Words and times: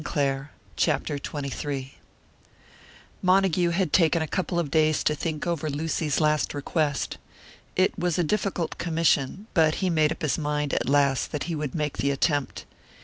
"So 0.03 0.09
it 0.19 0.25
goes." 0.25 0.45
CHAPTER 0.77 1.17
XXIII 1.23 1.93
Montague 3.21 3.69
had 3.69 3.93
taken 3.93 4.23
a 4.23 4.27
couple 4.27 4.57
of 4.57 4.71
days 4.71 5.03
to 5.03 5.13
think 5.13 5.45
over 5.45 5.69
Lucy's 5.69 6.19
last 6.19 6.55
request. 6.55 7.19
It 7.75 7.99
was 7.99 8.17
a 8.17 8.23
difficult 8.23 8.79
commission; 8.79 9.45
but 9.53 9.75
he 9.75 9.91
made 9.91 10.11
up 10.11 10.23
his 10.23 10.39
mind 10.39 10.73
at 10.73 10.89
last 10.89 11.31
that 11.31 11.43
he 11.43 11.53
would 11.53 11.75
make 11.75 11.97
the 11.99 12.09
attempt. 12.09 12.65